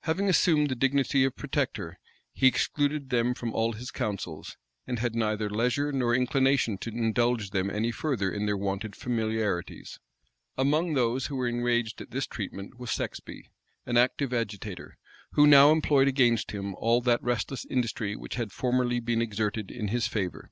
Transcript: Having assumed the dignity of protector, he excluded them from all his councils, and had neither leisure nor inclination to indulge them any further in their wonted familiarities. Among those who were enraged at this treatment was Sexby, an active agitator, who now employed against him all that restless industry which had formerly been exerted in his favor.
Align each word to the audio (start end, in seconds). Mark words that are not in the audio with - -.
Having 0.00 0.28
assumed 0.28 0.68
the 0.68 0.74
dignity 0.74 1.22
of 1.22 1.36
protector, 1.36 1.96
he 2.32 2.48
excluded 2.48 3.10
them 3.10 3.34
from 3.34 3.54
all 3.54 3.72
his 3.74 3.92
councils, 3.92 4.56
and 4.84 4.98
had 4.98 5.14
neither 5.14 5.48
leisure 5.48 5.92
nor 5.92 6.12
inclination 6.12 6.76
to 6.78 6.90
indulge 6.90 7.50
them 7.50 7.70
any 7.70 7.92
further 7.92 8.32
in 8.32 8.46
their 8.46 8.56
wonted 8.56 8.96
familiarities. 8.96 10.00
Among 10.58 10.94
those 10.94 11.26
who 11.26 11.36
were 11.36 11.46
enraged 11.46 12.00
at 12.00 12.10
this 12.10 12.26
treatment 12.26 12.80
was 12.80 12.90
Sexby, 12.90 13.44
an 13.86 13.96
active 13.96 14.34
agitator, 14.34 14.96
who 15.34 15.46
now 15.46 15.70
employed 15.70 16.08
against 16.08 16.50
him 16.50 16.74
all 16.74 17.00
that 17.02 17.22
restless 17.22 17.64
industry 17.64 18.16
which 18.16 18.34
had 18.34 18.50
formerly 18.50 18.98
been 18.98 19.22
exerted 19.22 19.70
in 19.70 19.86
his 19.86 20.08
favor. 20.08 20.50